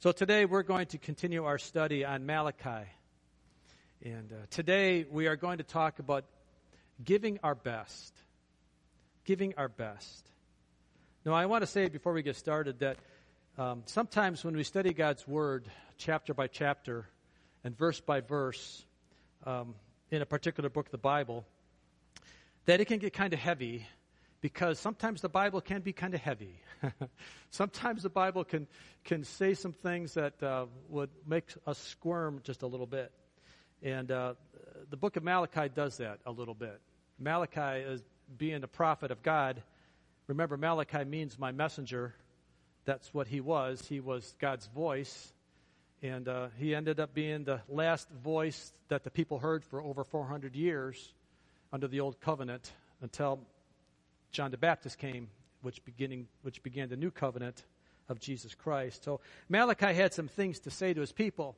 [0.00, 2.88] So today we're going to continue our study on Malachi.
[4.04, 6.24] And uh, today we are going to talk about
[7.04, 8.14] giving our best.
[9.24, 10.30] Giving our best.
[11.24, 12.98] Now, I want to say before we get started that
[13.58, 15.66] um, sometimes when we study God's Word
[15.96, 17.08] chapter by chapter
[17.64, 18.86] and verse by verse
[19.46, 19.74] um,
[20.12, 21.44] in a particular book of the Bible,
[22.66, 23.84] that it can get kind of heavy
[24.40, 26.60] because sometimes the Bible can be kind of heavy.
[27.50, 28.66] sometimes the Bible can,
[29.04, 33.12] can say some things that uh, would make us squirm just a little bit.
[33.82, 34.34] And uh,
[34.90, 36.80] the book of Malachi does that a little bit.
[37.18, 38.02] Malachi is
[38.36, 39.62] being a prophet of God.
[40.26, 42.14] Remember, Malachi means my messenger.
[42.84, 43.84] That's what he was.
[43.88, 45.32] He was God's voice.
[46.00, 50.04] And uh, he ended up being the last voice that the people heard for over
[50.04, 51.12] 400 years
[51.72, 53.40] under the Old Covenant until
[54.30, 55.28] John the Baptist came,
[55.62, 57.64] which, beginning, which began the new covenant
[58.08, 59.04] of Jesus Christ.
[59.04, 61.56] So Malachi had some things to say to his people.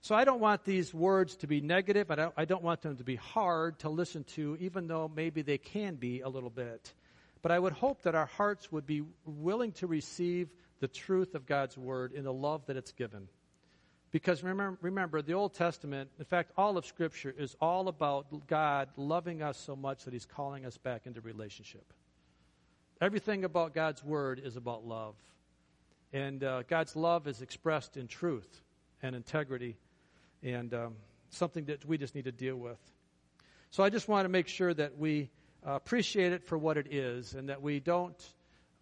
[0.00, 2.10] So I don't want these words to be negative.
[2.10, 5.42] I don't, I don't want them to be hard to listen to, even though maybe
[5.42, 6.92] they can be a little bit.
[7.40, 10.48] But I would hope that our hearts would be willing to receive
[10.80, 13.28] the truth of God's word in the love that it's given.
[14.12, 18.90] Because remember, remember, the Old Testament, in fact, all of Scripture is all about God
[18.96, 21.92] loving us so much that He's calling us back into relationship.
[23.00, 25.14] Everything about God's Word is about love.
[26.12, 28.60] And uh, God's love is expressed in truth
[29.02, 29.78] and integrity
[30.42, 30.94] and um,
[31.30, 32.78] something that we just need to deal with.
[33.70, 35.30] So I just want to make sure that we
[35.66, 38.22] uh, appreciate it for what it is and that we don't.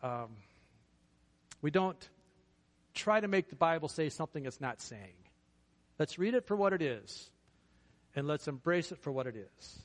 [0.03, 0.31] Um,
[1.63, 2.09] we don't
[2.95, 5.20] try to make the Bible say something it's not saying.
[6.01, 7.31] Let's read it for what it is,
[8.17, 9.83] and let's embrace it for what it is.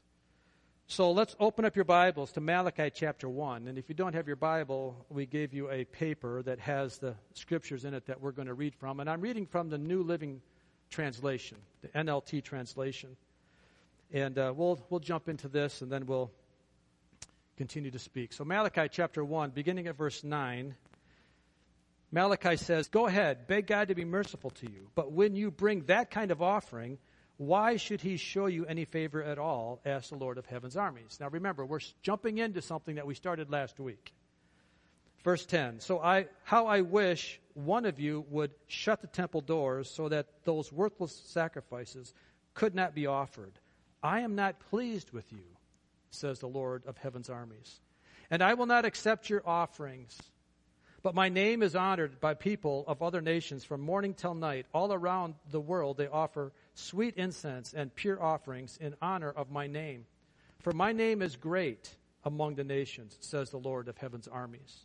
[0.88, 3.68] So let's open up your Bibles to Malachi chapter 1.
[3.68, 7.16] And if you don't have your Bible, we gave you a paper that has the
[7.34, 9.02] scriptures in it that we're going to read from.
[9.02, 10.40] And I'm reading from the New Living
[10.90, 13.18] Translation, the NLT translation.
[14.14, 16.32] And uh, we'll, we'll jump into this and then we'll
[17.58, 18.32] continue to speak.
[18.32, 20.76] So, Malachi chapter 1, beginning at verse 9.
[22.16, 24.88] Malachi says, Go ahead, beg God to be merciful to you.
[24.96, 26.98] But when you bring that kind of offering,
[27.36, 29.82] why should he show you any favor at all?
[29.86, 31.18] asked the Lord of heaven's armies.
[31.20, 34.14] Now remember, we're jumping into something that we started last week.
[35.26, 39.90] Verse 10 So I, how I wish one of you would shut the temple doors
[39.90, 42.14] so that those worthless sacrifices
[42.54, 43.60] could not be offered.
[44.02, 45.44] I am not pleased with you,
[46.12, 47.82] says the Lord of heaven's armies.
[48.30, 50.18] And I will not accept your offerings
[51.06, 54.66] but my name is honored by people of other nations from morning till night.
[54.74, 59.68] All around the world they offer sweet incense and pure offerings in honor of my
[59.68, 60.08] name.
[60.62, 64.80] For my name is great among the nations, says the Lord of heaven's armies.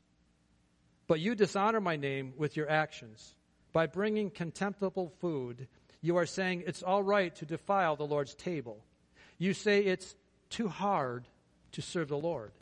[1.06, 3.34] But you dishonor my name with your actions.
[3.72, 5.68] By bringing contemptible food,
[6.02, 8.84] you are saying it's all right to defile the Lord's table.
[9.38, 10.14] You say it's
[10.50, 11.24] too hard
[11.72, 12.52] to serve the Lord.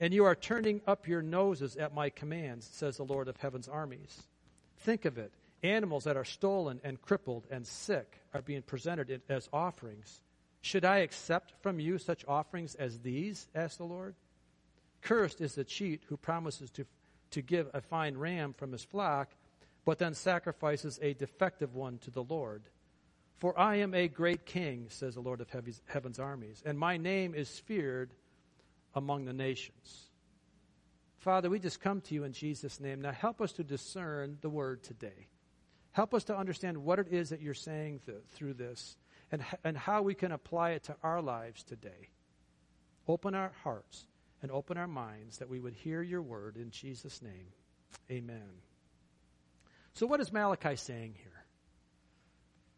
[0.00, 3.68] And you are turning up your noses at my commands, says the Lord of heaven's
[3.68, 4.22] armies.
[4.78, 5.32] Think of it.
[5.62, 10.20] Animals that are stolen and crippled and sick are being presented as offerings.
[10.60, 13.48] Should I accept from you such offerings as these?
[13.54, 14.14] asked the Lord.
[15.02, 16.86] Cursed is the cheat who promises to,
[17.30, 19.30] to give a fine ram from his flock,
[19.84, 22.62] but then sacrifices a defective one to the Lord.
[23.38, 25.48] For I am a great king, says the Lord of
[25.86, 28.12] heaven's armies, and my name is feared
[28.98, 30.10] among the nations.
[31.18, 33.00] Father, we just come to you in Jesus' name.
[33.00, 35.28] Now help us to discern the word today.
[35.92, 38.96] Help us to understand what it is that you're saying th- through this
[39.32, 42.10] and, and how we can apply it to our lives today.
[43.06, 44.06] Open our hearts
[44.42, 47.48] and open our minds that we would hear your word in Jesus' name.
[48.10, 48.62] Amen.
[49.94, 51.44] So, what is Malachi saying here?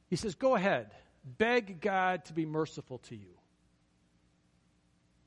[0.08, 0.90] He says, Go ahead,
[1.24, 3.39] beg God to be merciful to you.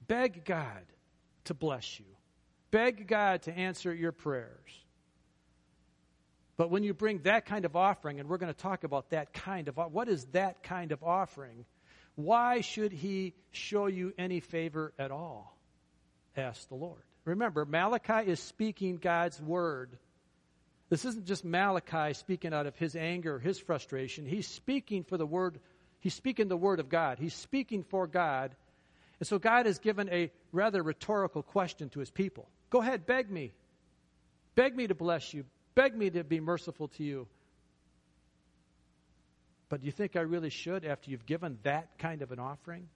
[0.07, 0.83] Beg God
[1.45, 2.05] to bless you.
[2.71, 4.83] Beg God to answer your prayers.
[6.57, 9.33] But when you bring that kind of offering, and we're going to talk about that
[9.33, 11.65] kind of what is that kind of offering?
[12.15, 15.57] Why should he show you any favor at all?
[16.35, 17.01] asked the Lord.
[17.25, 19.97] Remember, Malachi is speaking God's word.
[20.89, 24.25] This isn't just Malachi speaking out of his anger, his frustration.
[24.25, 25.59] He's speaking for the word,
[25.99, 27.17] he's speaking the word of God.
[27.19, 28.56] He's speaking for God
[29.23, 33.31] and so God has given a rather rhetorical question to his people Go ahead, beg
[33.31, 33.53] me.
[34.53, 35.45] Beg me to bless you.
[35.75, 37.25] Beg me to be merciful to you.
[39.69, 42.89] But do you think I really should after you've given that kind of an offering?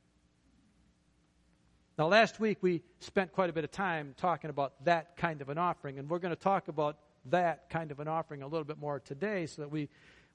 [1.98, 5.48] Now, last week we spent quite a bit of time talking about that kind of
[5.48, 6.98] an offering, and we're going to talk about
[7.28, 9.88] that kind of an offering a little bit more today so that we,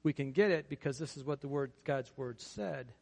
[0.04, 2.94] we can get it because this is what the word God's word said.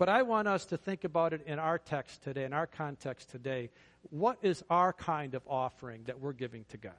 [0.00, 3.28] But I want us to think about it in our text today, in our context
[3.28, 3.68] today.
[4.08, 6.94] What is our kind of offering that we're giving to God?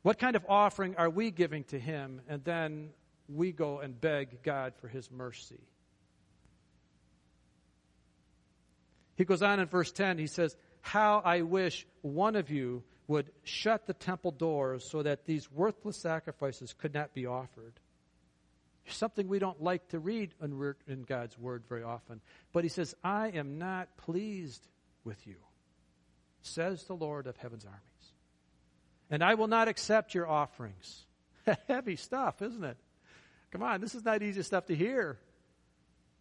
[0.00, 2.22] What kind of offering are we giving to Him?
[2.26, 2.88] And then
[3.28, 5.60] we go and beg God for His mercy.
[9.16, 13.30] He goes on in verse 10, he says, How I wish one of you would
[13.44, 17.78] shut the temple doors so that these worthless sacrifices could not be offered.
[18.90, 22.20] Something we don't like to read in God's word very often.
[22.52, 24.66] But he says, I am not pleased
[25.04, 25.36] with you,
[26.42, 27.82] says the Lord of heaven's armies.
[29.10, 31.06] And I will not accept your offerings.
[31.68, 32.76] Heavy stuff, isn't it?
[33.50, 35.18] Come on, this is not easy stuff to hear.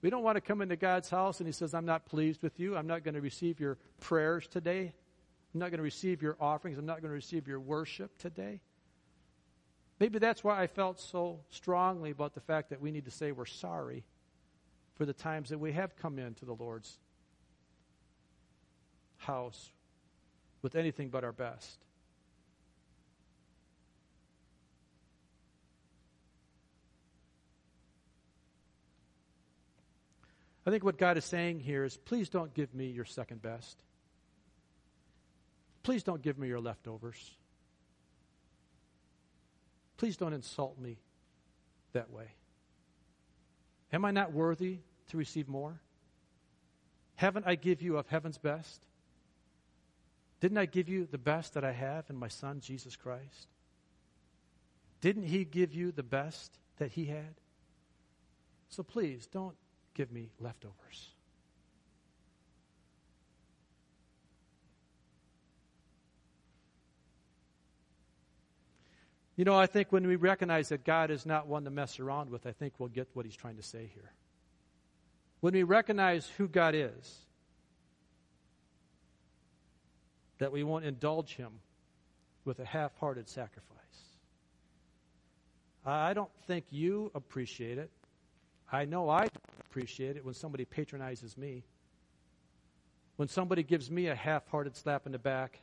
[0.01, 2.59] We don't want to come into God's house and He says, I'm not pleased with
[2.59, 2.77] you.
[2.77, 4.93] I'm not going to receive your prayers today.
[5.53, 6.77] I'm not going to receive your offerings.
[6.77, 8.61] I'm not going to receive your worship today.
[9.99, 13.31] Maybe that's why I felt so strongly about the fact that we need to say
[13.31, 14.03] we're sorry
[14.95, 16.99] for the times that we have come into the Lord's
[19.17, 19.71] house
[20.61, 21.79] with anything but our best.
[30.65, 33.81] I think what God is saying here is please don't give me your second best.
[35.81, 37.36] Please don't give me your leftovers.
[39.97, 40.97] Please don't insult me
[41.93, 42.27] that way.
[43.91, 44.79] Am I not worthy
[45.09, 45.79] to receive more?
[47.15, 48.85] Haven't I give you of heaven's best?
[50.39, 53.47] Didn't I give you the best that I have in my son Jesus Christ?
[55.01, 57.35] Didn't he give you the best that he had?
[58.69, 59.55] So please don't
[59.93, 61.09] give me leftovers.
[69.37, 72.31] You know, I think when we recognize that God is not one to mess around
[72.31, 74.11] with, I think we'll get what he's trying to say here.
[75.41, 77.19] When we recognize who God is,
[80.39, 81.51] that we won't indulge him
[82.45, 83.77] with a half hearted sacrifice.
[85.85, 87.91] I don't think you appreciate it.
[88.71, 89.27] I know I
[89.69, 91.63] appreciate it when somebody patronizes me.
[93.17, 95.59] When somebody gives me a half hearted slap in the back.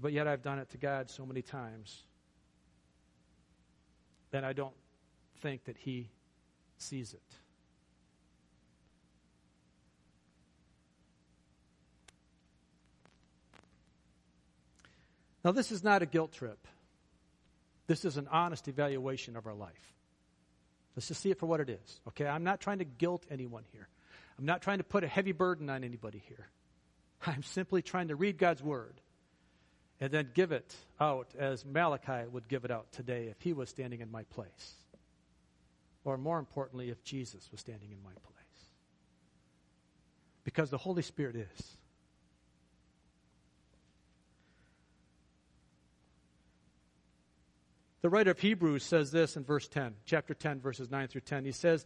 [0.00, 2.02] But yet I've done it to God so many times.
[4.30, 4.74] that I don't
[5.40, 6.10] think that He
[6.78, 7.22] sees it.
[15.44, 16.58] Now, this is not a guilt trip.
[17.86, 19.94] This is an honest evaluation of our life.
[20.96, 22.00] Let's just see it for what it is.
[22.08, 22.26] Okay?
[22.26, 23.88] I'm not trying to guilt anyone here.
[24.38, 26.48] I'm not trying to put a heavy burden on anybody here.
[27.24, 29.00] I'm simply trying to read God's word
[30.00, 33.68] and then give it out as Malachi would give it out today if he was
[33.68, 34.74] standing in my place.
[36.04, 38.36] Or more importantly, if Jesus was standing in my place.
[40.44, 41.76] Because the Holy Spirit is.
[48.02, 51.44] The writer of Hebrews says this in verse 10, chapter 10, verses 9 through 10.
[51.44, 51.84] He says,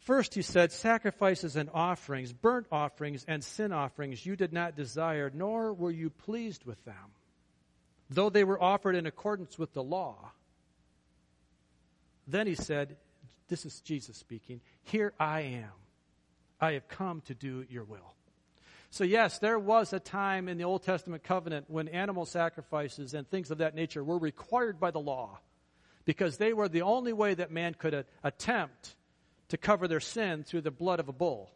[0.00, 5.30] First, he said, Sacrifices and offerings, burnt offerings and sin offerings you did not desire,
[5.32, 7.14] nor were you pleased with them,
[8.08, 10.32] though they were offered in accordance with the law.
[12.26, 12.96] Then he said,
[13.48, 15.70] This is Jesus speaking, Here I am.
[16.60, 18.14] I have come to do your will.
[18.90, 23.28] So, yes, there was a time in the Old Testament covenant when animal sacrifices and
[23.28, 25.38] things of that nature were required by the law
[26.04, 28.96] because they were the only way that man could attempt
[29.50, 31.50] to cover their sin through the blood of a bull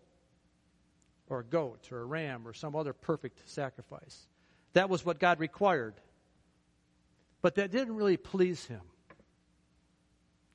[1.28, 4.26] or a goat or a ram or some other perfect sacrifice.
[4.74, 5.94] That was what God required.
[7.40, 8.80] But that didn't really please him.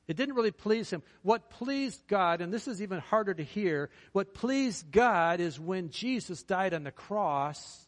[0.07, 1.03] It didn't really please him.
[1.21, 5.91] What pleased God, and this is even harder to hear, what pleased God is when
[5.91, 7.85] Jesus died on the cross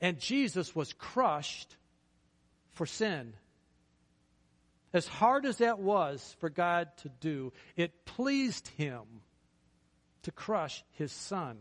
[0.00, 1.74] and Jesus was crushed
[2.72, 3.32] for sin.
[4.96, 9.02] As hard as that was for God to do, it pleased him
[10.22, 11.58] to crush his son.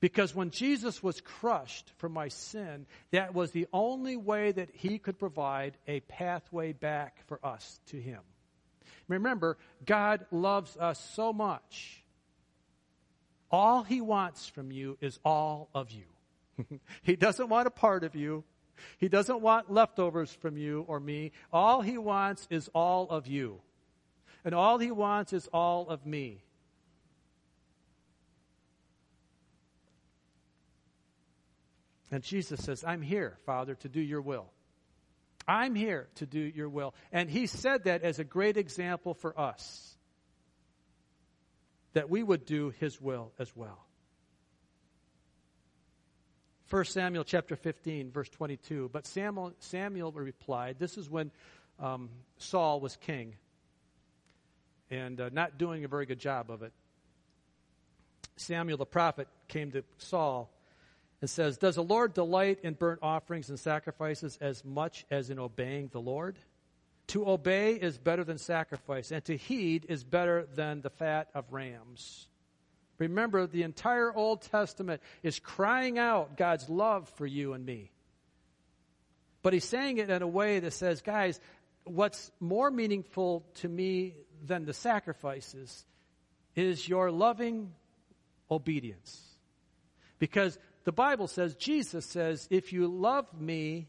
[0.00, 4.98] Because when Jesus was crushed for my sin, that was the only way that he
[4.98, 8.18] could provide a pathway back for us to him.
[9.06, 9.56] Remember,
[9.86, 12.02] God loves us so much.
[13.52, 16.80] All he wants from you is all of you.
[17.04, 18.42] he doesn't want a part of you.
[18.98, 21.32] He doesn't want leftovers from you or me.
[21.52, 23.60] All he wants is all of you.
[24.44, 26.42] And all he wants is all of me.
[32.10, 34.50] And Jesus says, I'm here, Father, to do your will.
[35.48, 36.94] I'm here to do your will.
[37.10, 39.96] And he said that as a great example for us
[41.94, 43.84] that we would do his will as well.
[46.72, 48.88] 1 Samuel chapter 15, verse 22.
[48.90, 51.30] But Samuel, Samuel replied, This is when
[51.78, 53.34] um, Saul was king
[54.90, 56.72] and uh, not doing a very good job of it.
[58.36, 60.50] Samuel the prophet came to Saul
[61.20, 65.38] and says, Does the Lord delight in burnt offerings and sacrifices as much as in
[65.38, 66.38] obeying the Lord?
[67.08, 71.52] To obey is better than sacrifice, and to heed is better than the fat of
[71.52, 72.28] rams.
[73.02, 77.90] Remember, the entire Old Testament is crying out God's love for you and me.
[79.42, 81.40] But he's saying it in a way that says, guys,
[81.82, 84.14] what's more meaningful to me
[84.46, 85.84] than the sacrifices
[86.54, 87.72] is your loving
[88.48, 89.20] obedience.
[90.20, 93.88] Because the Bible says, Jesus says, if you love me,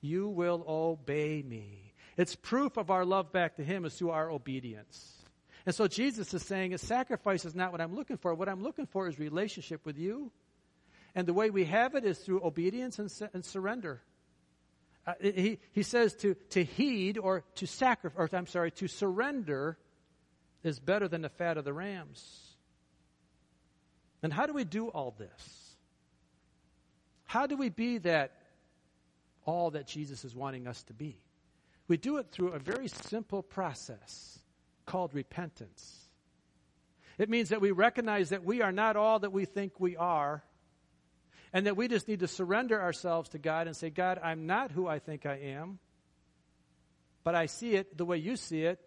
[0.00, 1.92] you will obey me.
[2.16, 5.13] It's proof of our love back to Him is through our obedience.
[5.66, 8.34] And so Jesus is saying, a sacrifice is not what I'm looking for.
[8.34, 10.30] What I'm looking for is relationship with you.
[11.14, 14.02] And the way we have it is through obedience and, and surrender.
[15.06, 19.78] Uh, he, he says to, to heed or to sacrifice, I'm sorry, to surrender
[20.62, 22.40] is better than the fat of the rams.
[24.22, 25.76] And how do we do all this?
[27.24, 28.32] How do we be that
[29.44, 31.18] all that Jesus is wanting us to be?
[31.88, 34.38] We do it through a very simple process
[34.86, 36.00] called repentance.
[37.18, 40.42] It means that we recognize that we are not all that we think we are,
[41.52, 44.72] and that we just need to surrender ourselves to God and say, God, I'm not
[44.72, 45.78] who I think I am,
[47.22, 48.80] but I see it the way you see it.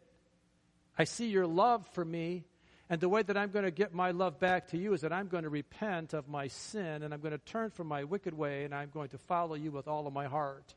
[0.97, 2.43] I see your love for me,
[2.89, 5.13] and the way that I'm going to get my love back to you is that
[5.13, 8.33] I'm going to repent of my sin, and I'm going to turn from my wicked
[8.33, 10.73] way, and I'm going to follow you with all of my heart.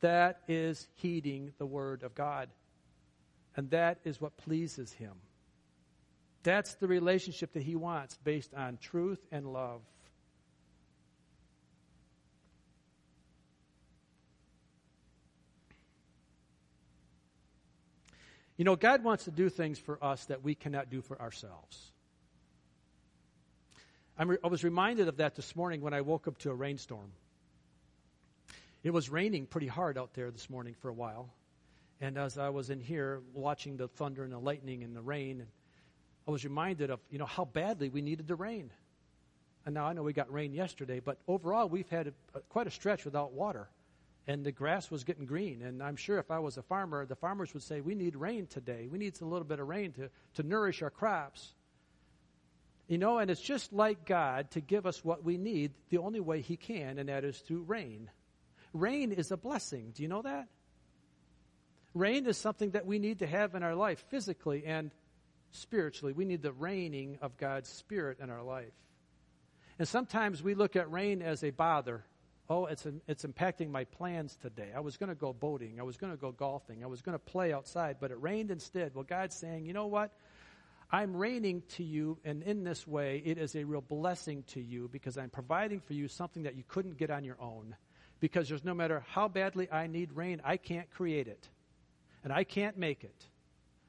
[0.00, 2.48] That is heeding the word of God.
[3.60, 5.12] And that is what pleases him.
[6.44, 9.82] That's the relationship that he wants based on truth and love.
[18.56, 21.92] You know, God wants to do things for us that we cannot do for ourselves.
[24.18, 27.12] Re- i was reminded of that this morning when I woke up to a rainstorm.
[28.82, 31.28] It was raining pretty hard out there this morning for a while.
[32.00, 35.46] And as I was in here watching the thunder and the lightning and the rain,
[36.26, 38.70] I was reminded of, you know, how badly we needed the rain.
[39.66, 42.66] And now I know we got rain yesterday, but overall we've had a, a, quite
[42.66, 43.68] a stretch without water.
[44.26, 45.62] And the grass was getting green.
[45.62, 48.46] And I'm sure if I was a farmer, the farmers would say, We need rain
[48.46, 48.86] today.
[48.90, 51.54] We need a little bit of rain to, to nourish our crops.
[52.86, 56.20] You know, and it's just like God to give us what we need the only
[56.20, 58.10] way He can, and that is through rain.
[58.72, 59.92] Rain is a blessing.
[59.94, 60.48] Do you know that?
[61.94, 64.92] Rain is something that we need to have in our life physically and
[65.50, 66.12] spiritually.
[66.12, 68.72] We need the raining of God's Spirit in our life.
[69.78, 72.04] And sometimes we look at rain as a bother.
[72.48, 74.68] Oh, it's, it's impacting my plans today.
[74.74, 75.80] I was going to go boating.
[75.80, 76.84] I was going to go golfing.
[76.84, 78.94] I was going to play outside, but it rained instead.
[78.94, 80.12] Well, God's saying, you know what?
[80.92, 84.88] I'm raining to you, and in this way, it is a real blessing to you
[84.92, 87.76] because I'm providing for you something that you couldn't get on your own.
[88.18, 91.48] Because there's no matter how badly I need rain, I can't create it
[92.24, 93.24] and I can't make it.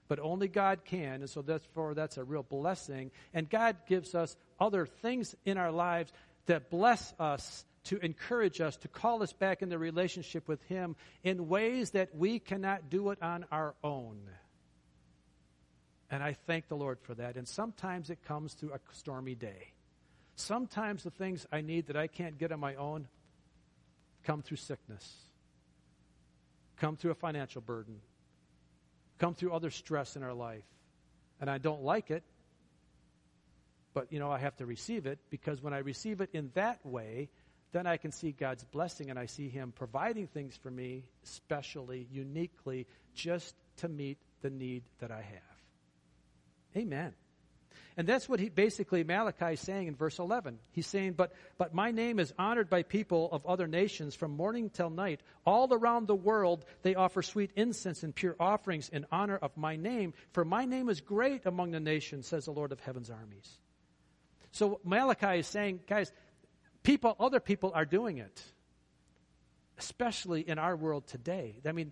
[0.08, 3.12] But only God can, and so therefore that's a real blessing.
[3.34, 6.12] And God gives us other things in our lives
[6.48, 11.48] that bless us to encourage us, to call us back into relationship with Him in
[11.48, 14.20] ways that we cannot do it on our own.
[16.10, 17.38] And I thank the Lord for that.
[17.38, 19.72] And sometimes it comes through a stormy day.
[20.36, 23.08] Sometimes the things I need that I can't get on my own
[24.24, 25.16] come through sickness,
[26.78, 28.02] come through a financial burden,
[29.22, 30.66] come through other stress in our life.
[31.40, 32.24] And I don't like it,
[33.94, 36.84] but you know, I have to receive it because when I receive it in that
[36.84, 37.30] way,
[37.72, 42.08] then I can see God's blessing and I see Him providing things for me, specially,
[42.12, 45.56] uniquely, just to meet the need that I have.
[46.76, 47.14] Amen.
[47.98, 50.60] And that's what he basically Malachi is saying in verse 11.
[50.72, 54.70] He's saying, but, but my name is honored by people of other nations from morning
[54.70, 55.22] till night.
[55.46, 59.76] All around the world, they offer sweet incense and pure offerings in honor of my
[59.76, 60.14] name.
[60.32, 63.58] For my name is great among the nations, says the Lord of heaven's armies.
[64.52, 66.12] So Malachi is saying, guys,
[66.84, 68.44] people, other people are doing it,
[69.78, 71.56] especially in our world today.
[71.66, 71.92] I mean,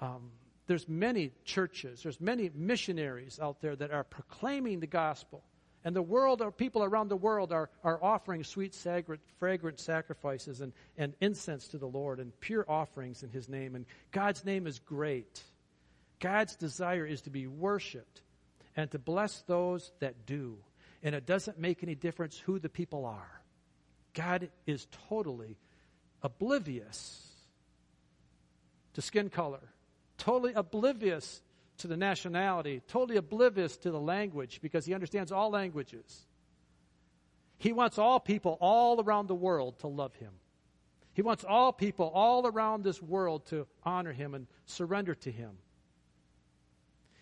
[0.00, 0.30] um,
[0.68, 5.42] there's many churches, there's many missionaries out there that are proclaiming the gospel
[5.84, 8.74] And the world, or people around the world, are, are offering sweet,
[9.38, 13.74] fragrant sacrifices and, and incense to the Lord and pure offerings in His name.
[13.74, 15.42] And God's name is great.
[16.20, 18.22] God's desire is to be worshiped
[18.76, 20.58] and to bless those that do.
[21.02, 23.40] And it doesn't make any difference who the people are.
[24.14, 25.56] God is totally
[26.22, 27.24] oblivious
[28.94, 29.62] to skin color,
[30.18, 31.40] totally oblivious
[31.78, 36.26] to the nationality, totally oblivious to the language because he understands all languages.
[37.58, 40.32] He wants all people all around the world to love him.
[41.14, 45.50] He wants all people all around this world to honor him and surrender to him.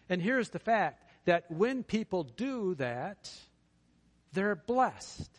[0.09, 3.31] And here's the fact that when people do that,
[4.33, 5.31] they're blessed.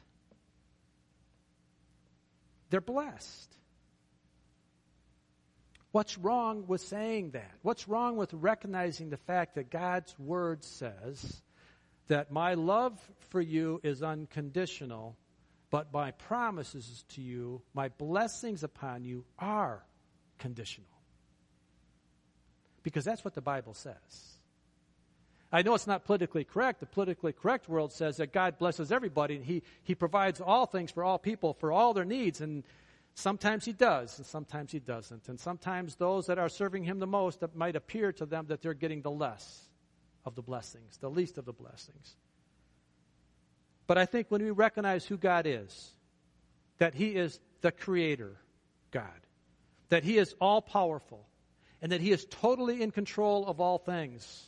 [2.69, 3.56] They're blessed.
[5.97, 7.49] What's wrong with saying that?
[7.63, 11.41] What's wrong with recognizing the fact that God's word says
[12.07, 12.99] that my love
[13.31, 15.17] for you is unconditional,
[15.71, 19.83] but my promises to you, my blessings upon you are
[20.37, 20.85] conditional?
[22.83, 23.95] Because that's what the Bible says.
[25.51, 26.79] I know it's not politically correct.
[26.79, 30.91] The politically correct world says that God blesses everybody and he, he provides all things
[30.91, 32.39] for all people for all their needs.
[32.39, 32.65] And
[33.17, 35.27] sometimes He does, and sometimes He doesn't.
[35.27, 38.61] And sometimes those that are serving Him the most, it might appear to them that
[38.61, 39.67] they're getting the less
[40.23, 42.15] of the blessings, the least of the blessings.
[43.87, 45.91] But I think when we recognize who God is,
[46.77, 48.37] that He is the Creator
[48.91, 49.25] God,
[49.89, 51.25] that He is all powerful,
[51.81, 54.45] and that He is totally in control of all things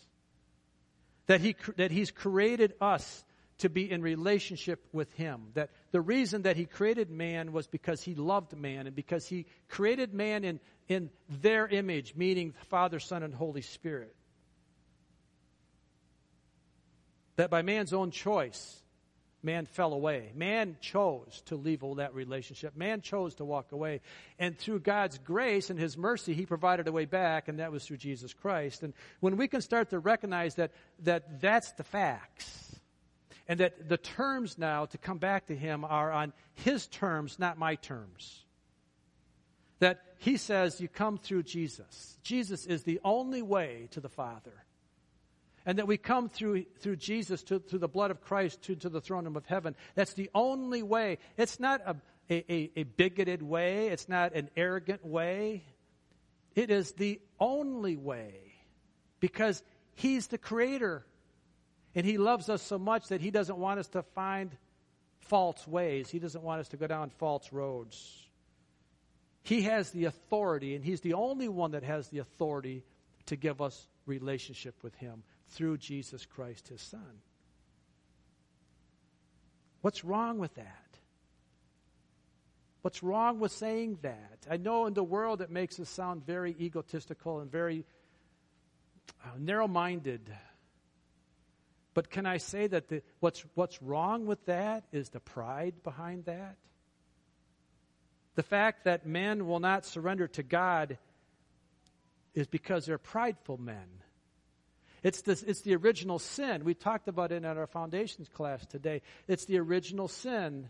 [1.25, 3.23] that, he, that He's created us
[3.59, 5.51] to be in relationship with Him.
[5.53, 9.45] That the reason that He created man was because He loved man and because He
[9.67, 14.15] created man in, in their image, meaning Father, Son, and Holy Spirit.
[17.35, 18.81] That by man's own choice,
[19.43, 20.31] man fell away.
[20.35, 22.75] Man chose to leave all that relationship.
[22.75, 24.01] Man chose to walk away.
[24.37, 27.85] And through God's grace and His mercy, He provided a way back, and that was
[27.85, 28.83] through Jesus Christ.
[28.83, 30.71] And when we can start to recognize that,
[31.03, 32.68] that that's the facts,
[33.49, 37.57] and that the terms now to come back to Him are on His terms, not
[37.57, 38.45] my terms.
[39.79, 42.17] That He says you come through Jesus.
[42.23, 44.63] Jesus is the only way to the Father
[45.65, 48.89] and that we come through, through Jesus, to, through the blood of Christ, to, to
[48.89, 49.75] the throne room of heaven.
[49.93, 51.19] That's the only way.
[51.37, 51.95] It's not a,
[52.31, 55.63] a, a bigoted way, it's not an arrogant way.
[56.55, 58.53] It is the only way
[59.19, 59.61] because
[59.93, 61.05] He's the Creator.
[61.99, 64.55] And He loves us so much that He doesn't want us to find
[65.19, 68.25] false ways, He doesn't want us to go down false roads.
[69.43, 72.85] He has the authority, and He's the only one that has the authority
[73.25, 77.19] to give us relationship with Him through Jesus Christ, his Son.
[79.81, 80.97] What's wrong with that?
[82.81, 84.47] What's wrong with saying that?
[84.49, 87.83] I know in the world it makes us sound very egotistical and very
[89.21, 90.31] uh, narrow minded.
[91.93, 96.25] But can I say that the, what's, what's wrong with that is the pride behind
[96.25, 96.57] that?
[98.35, 100.97] The fact that men will not surrender to God
[102.33, 103.87] is because they're prideful men.
[105.03, 106.63] It's, this, it's the original sin.
[106.63, 109.01] We talked about it in our foundations class today.
[109.27, 110.69] It's the original sin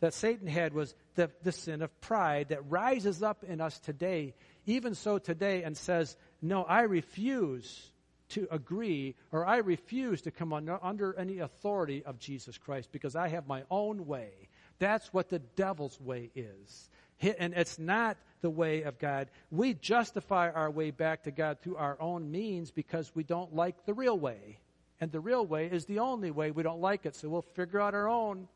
[0.00, 4.34] that Satan had was the, the sin of pride that rises up in us today,
[4.66, 7.90] even so today, and says, No, I refuse
[8.30, 13.16] to agree or I refuse to come under, under any authority of Jesus Christ because
[13.16, 14.30] I have my own way.
[14.78, 16.90] That's what the devil's way is.
[17.20, 19.28] And it's not the way of God.
[19.50, 23.86] We justify our way back to God through our own means because we don't like
[23.86, 24.58] the real way.
[25.00, 26.50] And the real way is the only way.
[26.50, 28.48] We don't like it, so we'll figure out our own.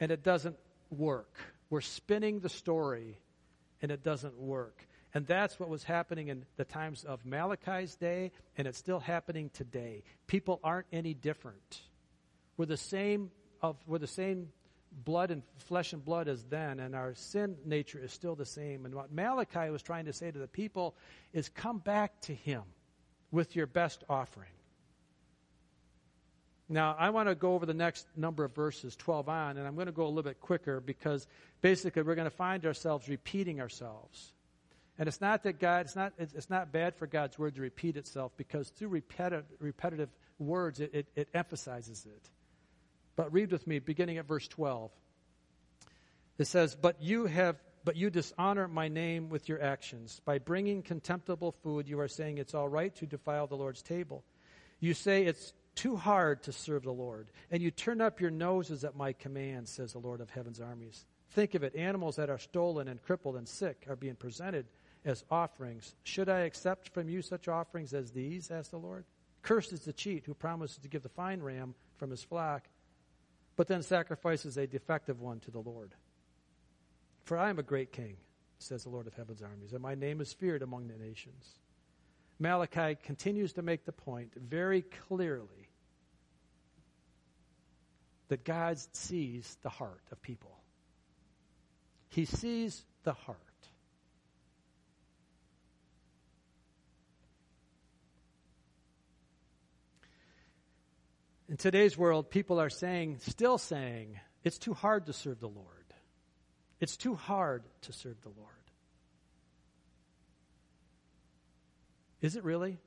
[0.00, 0.56] And it doesn't
[0.90, 1.34] work.
[1.70, 3.18] We're spinning the story,
[3.82, 4.86] and it doesn't work.
[5.14, 9.50] And that's what was happening in the times of Malachi's day, and it's still happening
[9.54, 10.02] today.
[10.26, 11.80] People aren't any different.
[12.56, 13.30] We're the same
[13.62, 14.48] of we're the same
[15.04, 18.84] blood and flesh and blood as then, and our sin nature is still the same.
[18.84, 20.94] And what Malachi was trying to say to the people
[21.32, 22.62] is come back to him
[23.30, 24.48] with your best offering.
[26.70, 29.74] Now, I want to go over the next number of verses, 12 on, and I'm
[29.74, 31.26] going to go a little bit quicker because
[31.62, 34.34] basically we're going to find ourselves repeating ourselves.
[34.98, 37.96] And it's not that God, it's not, it's not bad for God's word to repeat
[37.96, 40.08] itself because through repetitive, repetitive
[40.38, 42.30] words, it, it, it emphasizes it.
[43.14, 44.90] But read with me, beginning at verse 12.
[46.38, 50.20] It says, But you have but you dishonor my name with your actions.
[50.26, 54.24] By bringing contemptible food, you are saying it's all right to defile the Lord's table.
[54.78, 58.84] You say it's too hard to serve the Lord, and you turn up your noses
[58.84, 61.06] at my command, says the Lord of heaven's armies.
[61.30, 64.66] Think of it animals that are stolen and crippled and sick are being presented
[65.08, 65.94] as offerings.
[66.04, 68.50] Should I accept from you such offerings as these?
[68.50, 69.04] asked the Lord.
[69.42, 72.68] Cursed is the cheat who promises to give the fine ram from his flock,
[73.56, 75.94] but then sacrifices a defective one to the Lord.
[77.24, 78.16] For I am a great king,
[78.58, 81.58] says the Lord of heaven's armies, and my name is feared among the nations.
[82.38, 85.70] Malachi continues to make the point very clearly
[88.28, 90.56] that God sees the heart of people.
[92.10, 93.47] He sees the heart.
[101.48, 105.66] In today's world, people are saying, still saying, it's too hard to serve the Lord.
[106.78, 108.52] It's too hard to serve the Lord.
[112.20, 112.78] Is it really?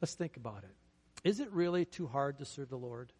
[0.00, 1.28] Let's think about it.
[1.28, 3.12] Is it really too hard to serve the Lord?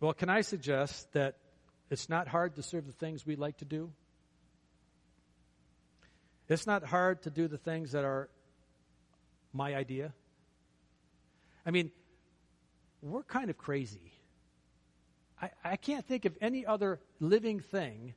[0.00, 1.36] Well, can I suggest that
[1.88, 3.92] it's not hard to serve the things we like to do?
[6.48, 8.28] It's not hard to do the things that are
[9.52, 10.12] my idea.
[11.64, 11.90] I mean,
[13.02, 14.12] we're kind of crazy.
[15.40, 18.14] I, I can't think of any other living thing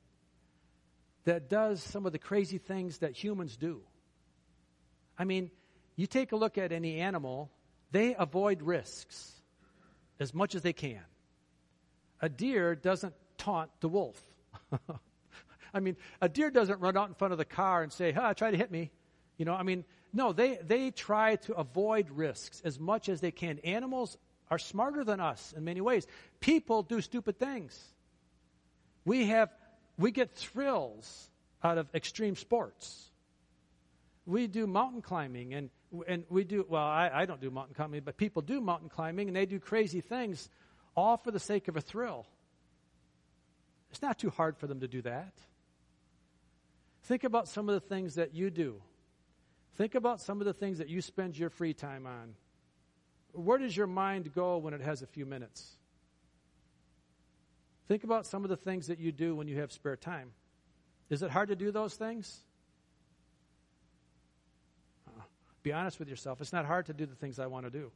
[1.25, 3.81] that does some of the crazy things that humans do.
[5.17, 5.51] I mean,
[5.95, 7.49] you take a look at any animal,
[7.91, 9.33] they avoid risks
[10.19, 11.01] as much as they can.
[12.21, 14.21] A deer doesn't taunt the wolf.
[15.73, 18.33] I mean, a deer doesn't run out in front of the car and say, "Ha,
[18.33, 18.91] try to hit me."
[19.37, 23.31] You know, I mean, no, they they try to avoid risks as much as they
[23.31, 23.59] can.
[23.59, 24.17] Animals
[24.49, 26.07] are smarter than us in many ways.
[26.39, 27.93] People do stupid things.
[29.05, 29.49] We have
[29.97, 31.29] we get thrills
[31.63, 33.09] out of extreme sports.
[34.25, 35.69] We do mountain climbing and
[36.07, 39.27] and we do well, I, I don't do mountain climbing, but people do mountain climbing
[39.27, 40.49] and they do crazy things
[40.95, 42.25] all for the sake of a thrill.
[43.91, 45.33] It's not too hard for them to do that.
[47.07, 48.81] Think about some of the things that you do.
[49.75, 52.33] Think about some of the things that you spend your free time on.
[53.31, 55.77] Where does your mind go when it has a few minutes?
[57.87, 60.31] Think about some of the things that you do when you have spare time.
[61.09, 62.41] Is it hard to do those things?
[65.07, 65.21] Uh,
[65.63, 66.41] be honest with yourself.
[66.41, 67.89] It's not hard to do the things I want to do.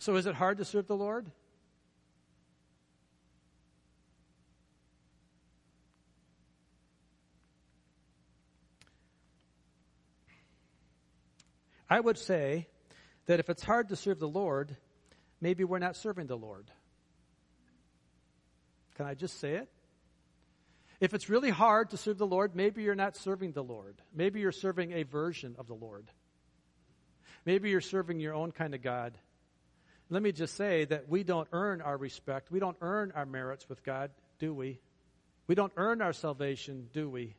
[0.00, 1.30] So, is it hard to serve the Lord?
[11.94, 12.66] I would say
[13.26, 14.76] that if it's hard to serve the Lord,
[15.40, 16.68] maybe we're not serving the Lord.
[18.96, 19.68] Can I just say it?
[20.98, 23.94] If it's really hard to serve the Lord, maybe you're not serving the Lord.
[24.12, 26.10] Maybe you're serving a version of the Lord.
[27.46, 29.16] Maybe you're serving your own kind of God.
[30.10, 32.50] Let me just say that we don't earn our respect.
[32.50, 34.80] We don't earn our merits with God, do we?
[35.46, 37.36] We don't earn our salvation, do we?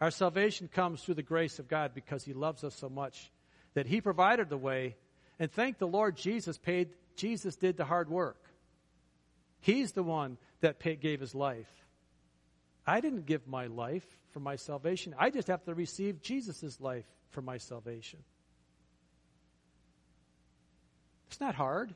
[0.00, 3.30] Our salvation comes through the grace of God because He loves us so much
[3.76, 4.96] that he provided the way.
[5.38, 8.42] And thank the Lord Jesus paid, Jesus did the hard work.
[9.60, 11.68] He's the one that paid, gave his life.
[12.86, 15.14] I didn't give my life for my salvation.
[15.18, 18.20] I just have to receive Jesus' life for my salvation.
[21.28, 21.94] It's not hard.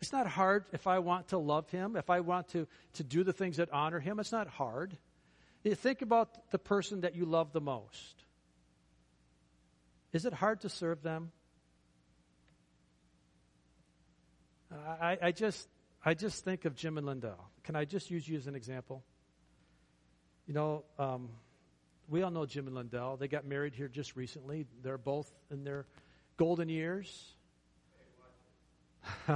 [0.00, 3.24] It's not hard if I want to love him, if I want to, to do
[3.24, 4.20] the things that honor him.
[4.20, 4.96] It's not hard.
[5.64, 8.23] You think about the person that you love the most.
[10.14, 11.32] Is it hard to serve them?
[14.72, 15.68] I, I, just
[16.04, 17.50] I just think of Jim and Lindell.
[17.64, 19.02] Can I just use you as an example?
[20.46, 21.30] You know, um,
[22.08, 23.16] we all know Jim and Lindell.
[23.16, 24.66] They got married here just recently.
[24.84, 25.84] They're both in their
[26.36, 27.32] golden years.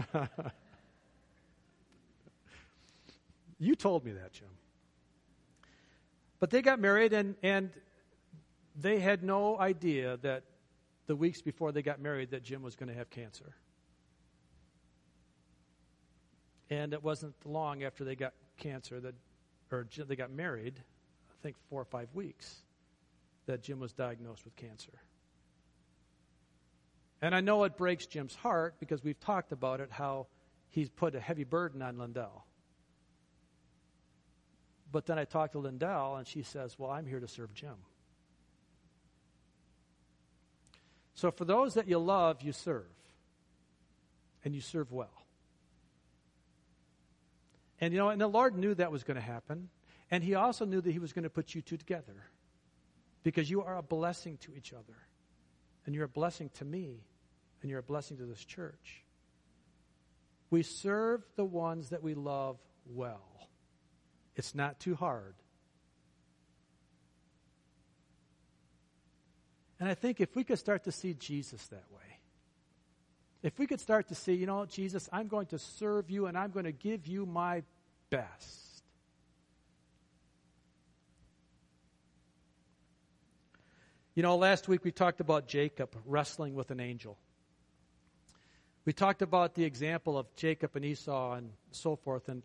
[3.58, 4.46] you told me that, Jim.
[6.38, 7.70] But they got married, and, and
[8.80, 10.44] they had no idea that
[11.08, 13.56] the weeks before they got married that Jim was going to have cancer.
[16.70, 19.14] And it wasn't long after they got cancer that,
[19.72, 22.62] or they got married, I think four or five weeks,
[23.46, 24.92] that Jim was diagnosed with cancer.
[27.22, 30.26] And I know it breaks Jim's heart because we've talked about it, how
[30.68, 32.44] he's put a heavy burden on Lindell.
[34.92, 37.76] But then I talked to Lindell, and she says, Well, I'm here to serve Jim.
[41.18, 42.86] So, for those that you love, you serve.
[44.44, 45.26] And you serve well.
[47.80, 49.68] And you know, and the Lord knew that was going to happen.
[50.12, 52.22] And He also knew that He was going to put you two together.
[53.24, 54.96] because you are a blessing to each other.
[55.84, 57.02] And you're a blessing to me,
[57.62, 59.02] and you're a blessing to this church.
[60.50, 63.48] We serve the ones that we love well.
[64.36, 65.34] It's not too hard.
[69.80, 72.18] And I think if we could start to see Jesus that way,
[73.42, 76.36] if we could start to see, you know, Jesus, I'm going to serve you and
[76.36, 77.62] I'm going to give you my
[78.10, 78.82] best.
[84.16, 87.16] You know, last week we talked about Jacob wrestling with an angel.
[88.84, 92.42] We talked about the example of Jacob and Esau and so forth, and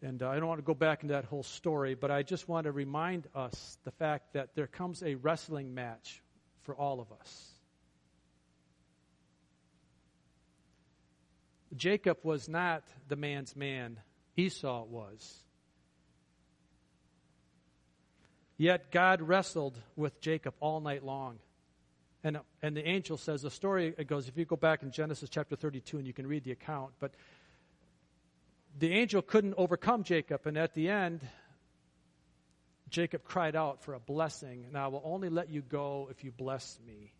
[0.00, 2.48] and uh, I don't want to go back into that whole story, but I just
[2.48, 6.22] want to remind us the fact that there comes a wrestling match
[6.64, 7.50] for all of us.
[11.76, 13.98] Jacob was not the man's man,
[14.36, 15.40] Esau was.
[18.56, 21.38] Yet God wrestled with Jacob all night long.
[22.22, 25.28] And, and the angel says, the story it goes, if you go back in Genesis
[25.28, 27.12] chapter 32 and you can read the account, but
[28.78, 30.46] the angel couldn't overcome Jacob.
[30.46, 31.20] And at the end,
[32.88, 36.30] Jacob cried out for a blessing, and I will only let you go if you
[36.30, 37.12] bless me.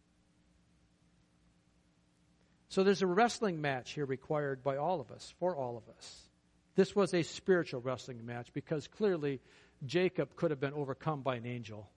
[2.68, 6.28] So there's a wrestling match here required by all of us, for all of us.
[6.74, 9.40] This was a spiritual wrestling match because clearly
[9.86, 11.88] Jacob could have been overcome by an angel.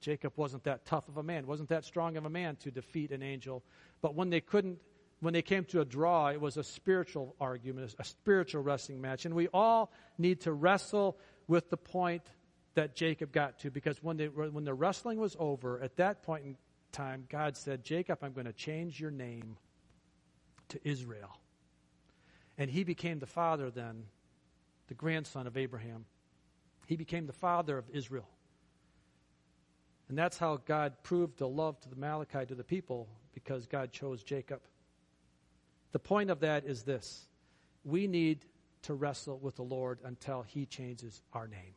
[0.00, 3.10] Jacob wasn't that tough of a man, wasn't that strong of a man to defeat
[3.10, 3.62] an angel.
[4.02, 4.78] But when they couldn't,
[5.20, 9.24] when they came to a draw, it was a spiritual argument, a spiritual wrestling match.
[9.24, 11.16] And we all need to wrestle
[11.46, 12.22] with the point
[12.74, 16.44] that Jacob got to because when, they, when the wrestling was over, at that point
[16.44, 16.56] in
[16.92, 19.56] time, God said, Jacob, I'm going to change your name
[20.68, 21.38] to Israel.
[22.58, 24.04] And he became the father then,
[24.88, 26.04] the grandson of Abraham.
[26.86, 28.28] He became the father of Israel.
[30.08, 33.90] And that's how God proved the love to the Malachi to the people, because God
[33.90, 34.60] chose Jacob.
[35.92, 37.26] The point of that is this
[37.84, 38.44] we need
[38.82, 41.74] to wrestle with the Lord until he changes our name.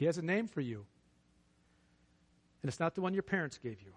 [0.00, 0.86] He has a name for you.
[2.62, 3.92] And it's not the one your parents gave you,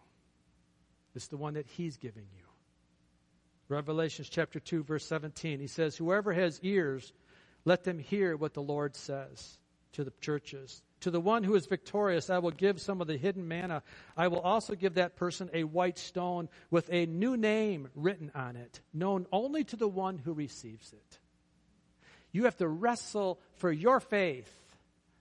[1.15, 2.43] it's the one that He's giving you.
[3.69, 5.61] Revelations chapter 2, verse 17.
[5.61, 7.13] He says, Whoever has ears,
[7.63, 9.57] let them hear what the Lord says
[9.93, 10.83] to the churches.
[10.99, 13.81] To the one who is victorious, I will give some of the hidden manna.
[14.17, 18.57] I will also give that person a white stone with a new name written on
[18.57, 21.19] it, known only to the one who receives it.
[22.33, 24.53] You have to wrestle for your faith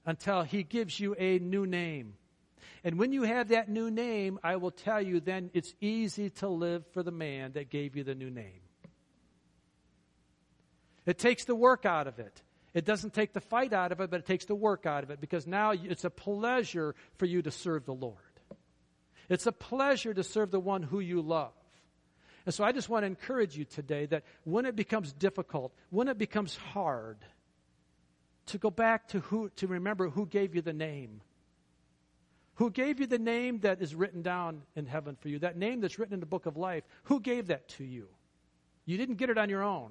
[0.04, 2.14] until he gives you a new name.
[2.84, 6.48] And when you have that new name, I will tell you, then it's easy to
[6.48, 8.60] live for the man that gave you the new name.
[11.06, 12.42] It takes the work out of it.
[12.74, 15.10] It doesn't take the fight out of it, but it takes the work out of
[15.10, 18.16] it because now it's a pleasure for you to serve the Lord.
[19.28, 21.52] It's a pleasure to serve the one who you love.
[22.44, 26.08] And so I just want to encourage you today that when it becomes difficult, when
[26.08, 27.18] it becomes hard,
[28.46, 31.20] to go back to who, to remember who gave you the name.
[32.57, 35.38] Who gave you the name that is written down in heaven for you?
[35.38, 36.85] That name that's written in the book of life.
[37.05, 38.09] Who gave that to you?
[38.85, 39.90] You didn't get it on your own.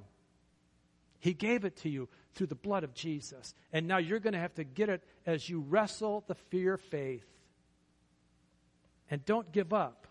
[1.20, 3.54] He gave it to you through the blood of Jesus.
[3.72, 7.26] And now you're going to have to get it as you wrestle the fear faith.
[9.10, 10.08] And don't give up.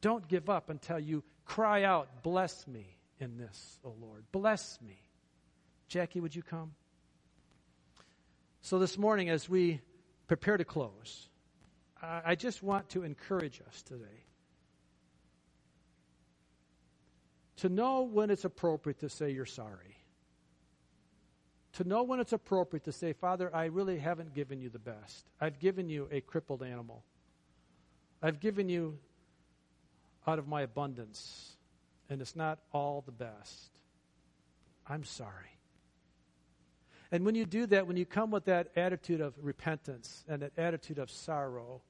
[0.00, 2.86] Don't give up until you cry out, Bless me
[3.18, 4.24] in this, O Lord.
[4.32, 4.98] Bless me.
[5.88, 6.72] Jackie, would you come?
[8.64, 9.82] So, this morning, as we
[10.26, 11.28] prepare to close,
[12.02, 14.24] I just want to encourage us today
[17.58, 19.98] to know when it's appropriate to say you're sorry.
[21.74, 25.26] To know when it's appropriate to say, Father, I really haven't given you the best.
[25.38, 27.04] I've given you a crippled animal.
[28.22, 28.98] I've given you
[30.26, 31.58] out of my abundance,
[32.08, 33.68] and it's not all the best.
[34.88, 35.53] I'm sorry.
[37.14, 40.50] And when you do that, when you come with that attitude of repentance and that
[40.58, 41.80] attitude of sorrow,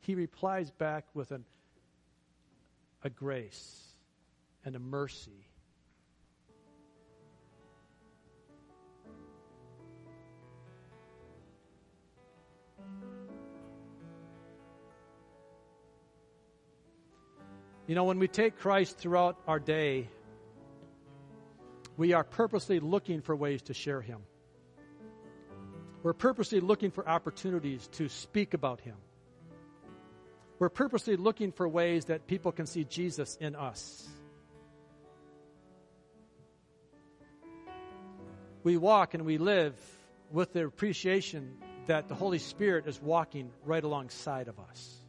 [0.00, 1.44] he replies back with an,
[3.04, 3.92] a grace
[4.64, 5.44] and a mercy.
[17.86, 20.08] You know, when we take Christ throughout our day,
[21.98, 24.22] we are purposely looking for ways to share Him.
[26.08, 28.94] We're purposely looking for opportunities to speak about Him.
[30.58, 34.08] We're purposely looking for ways that people can see Jesus in us.
[38.64, 39.74] We walk and we live
[40.32, 45.02] with the appreciation that the Holy Spirit is walking right alongside of us.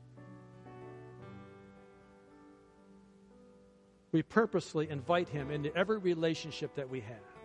[4.12, 7.38] We purposely invite Him into every relationship that we have.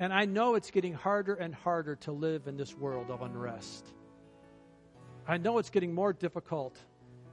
[0.00, 3.86] And I know it's getting harder and harder to live in this world of unrest.
[5.26, 6.76] I know it's getting more difficult.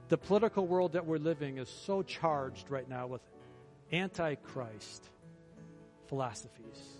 [0.08, 3.20] The political world that we're living is so charged right now with
[3.92, 5.08] antichrist
[6.06, 6.96] philosophies.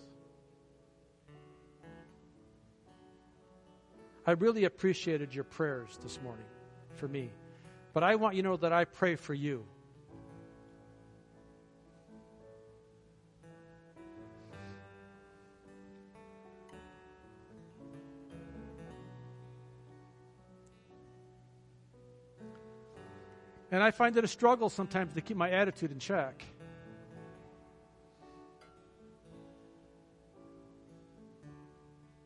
[4.27, 6.47] I really appreciated your prayers this morning
[6.97, 7.31] for me.
[7.93, 9.65] But I want you to know that I pray for you.
[23.73, 26.45] And I find it a struggle sometimes to keep my attitude in check.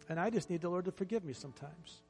[0.09, 2.03] And I just need the Lord to forgive me sometimes.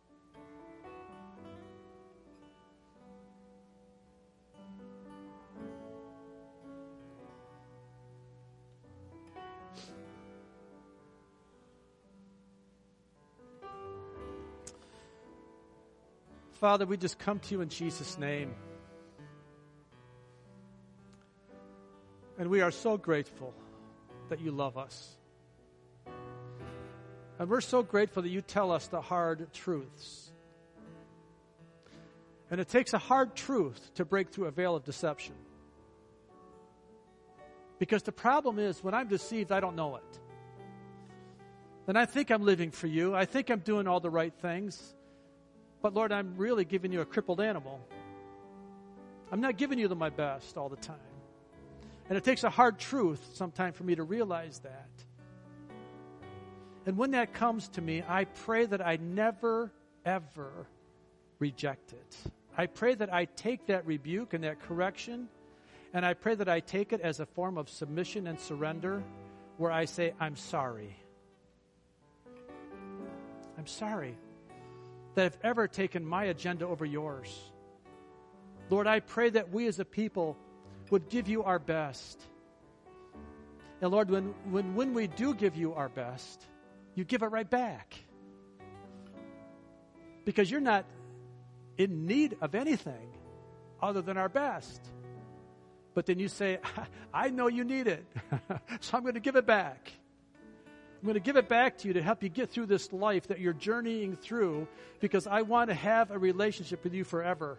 [16.55, 18.55] Father, we just come to you in Jesus' name.
[22.39, 23.55] And we are so grateful
[24.29, 25.17] that you love us.
[27.39, 30.31] And we're so grateful that you tell us the hard truths.
[32.51, 35.35] And it takes a hard truth to break through a veil of deception.
[37.79, 40.21] Because the problem is, when I'm deceived, I don't know it.
[41.89, 43.15] And I think I'm living for you.
[43.15, 44.95] I think I'm doing all the right things.
[45.83, 47.81] But Lord, I'm really giving you a crippled animal.
[49.31, 50.97] I'm not giving you the, my best all the time.
[52.09, 54.91] And it takes a hard truth sometimes for me to realize that.
[56.87, 59.73] And when that comes to me, I pray that I never,
[60.05, 60.69] ever
[61.41, 62.17] reject it.
[62.57, 65.29] I pray that I take that rebuke and that correction,
[65.93, 69.03] and I pray that I take it as a form of submission and surrender
[69.57, 70.97] where I say, I'm sorry.
[73.59, 74.17] I'm sorry
[75.17, 77.51] that I've ever taken my agenda over yours.
[78.71, 80.37] Lord, I pray that we as a people
[80.91, 82.21] would give you our best.
[83.81, 86.45] And Lord, when, when, when we do give you our best,
[86.95, 87.95] you give it right back.
[90.25, 90.87] Because you're not
[91.77, 93.13] in need of anything
[93.83, 94.81] other than our best.
[95.95, 96.59] But then you say,
[97.15, 98.05] I know you need it,
[98.81, 99.93] so I'm going to give it back.
[101.01, 103.29] I'm going to give it back to you to help you get through this life
[103.29, 104.67] that you're journeying through
[105.01, 107.59] because I want to have a relationship with you forever.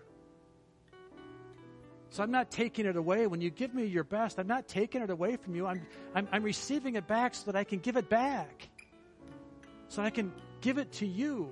[2.09, 3.27] So I'm not taking it away.
[3.27, 5.65] When you give me your best, I'm not taking it away from you.
[5.65, 8.69] I'm, I'm, I'm receiving it back so that I can give it back
[9.89, 11.49] so I can give it to you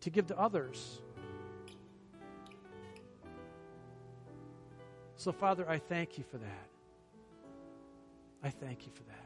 [0.00, 1.00] to give to others.
[5.16, 6.68] So, Father, I thank you for that.
[8.42, 9.25] I thank you for that.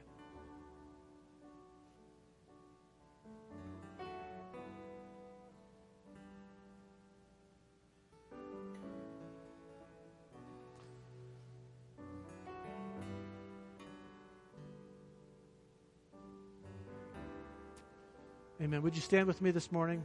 [18.62, 18.82] Amen.
[18.82, 20.02] Would you stand with me this morning?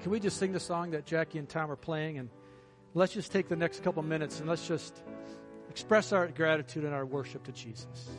[0.00, 2.18] Can we just sing the song that Jackie and Tom are playing?
[2.18, 2.28] And
[2.92, 5.00] let's just take the next couple minutes and let's just
[5.70, 8.10] express our gratitude and our worship to Jesus.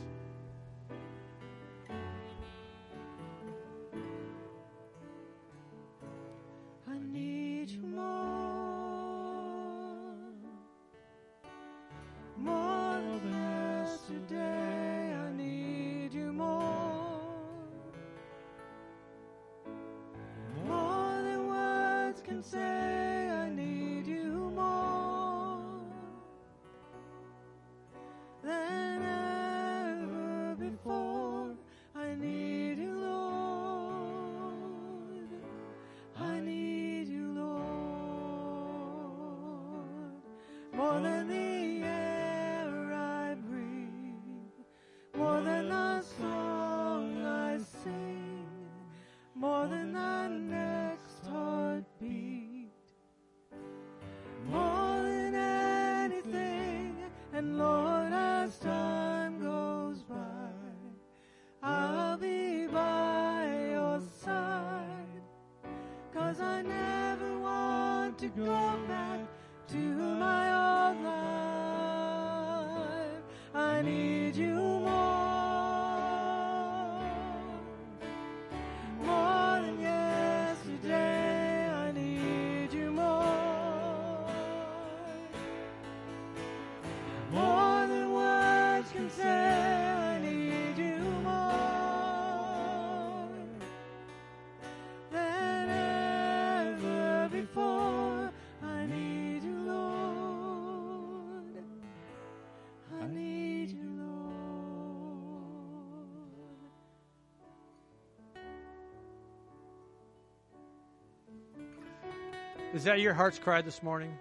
[112.74, 114.18] Is that your heart's cry this morning?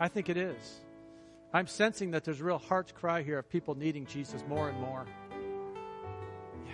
[0.00, 0.80] I think it is.
[1.52, 4.80] I'm sensing that there's a real heart's cry here of people needing Jesus more and
[4.80, 5.06] more.
[6.66, 6.72] Yeah.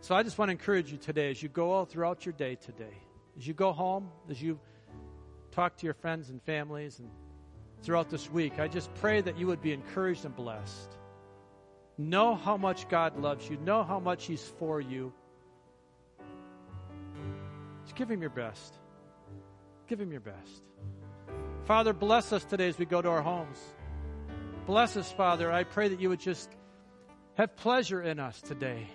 [0.00, 2.54] So I just want to encourage you today as you go all throughout your day
[2.54, 2.96] today,
[3.36, 4.58] as you go home, as you
[5.50, 7.10] talk to your friends and families and
[7.82, 10.96] throughout this week, I just pray that you would be encouraged and blessed.
[11.98, 15.12] Know how much God loves you, know how much He's for you.
[17.94, 18.74] Give Him your best.
[19.88, 20.62] Give Him your best.
[21.64, 23.58] Father, bless us today as we go to our homes.
[24.66, 25.50] Bless us, Father.
[25.50, 26.50] I pray that you would just
[27.34, 28.86] have pleasure in us today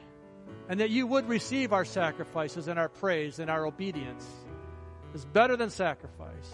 [0.70, 4.26] and that you would receive our sacrifices and our praise and our obedience.
[5.14, 6.54] is better than sacrifice.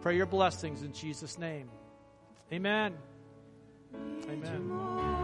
[0.00, 1.70] Pray your blessings in Jesus' name.
[2.52, 2.94] Amen.
[4.28, 5.21] Amen.